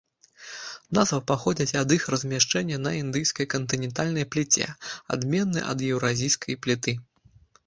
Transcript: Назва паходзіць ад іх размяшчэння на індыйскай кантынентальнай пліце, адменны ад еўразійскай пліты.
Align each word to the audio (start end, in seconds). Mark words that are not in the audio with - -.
Назва 0.97 1.17
паходзіць 1.31 1.77
ад 1.81 1.89
іх 1.97 2.07
размяшчэння 2.13 2.79
на 2.85 2.93
індыйскай 3.01 3.49
кантынентальнай 3.55 4.25
пліце, 4.37 4.65
адменны 5.19 5.59
ад 5.77 5.87
еўразійскай 5.91 6.53
пліты. 6.67 6.97